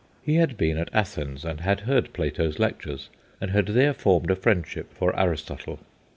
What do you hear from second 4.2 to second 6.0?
a friendship for Aristotle.